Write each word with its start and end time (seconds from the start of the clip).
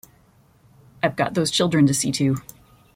I’ve 1.03 1.15
got 1.15 1.35
those 1.35 1.51
children 1.51 1.85
to 1.85 1.93
see 1.93 2.11
to. 2.13 2.37